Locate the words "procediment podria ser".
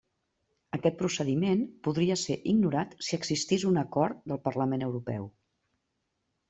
1.01-2.39